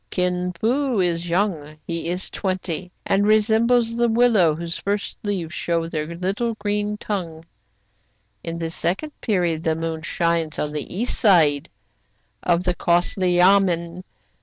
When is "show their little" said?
5.53-6.55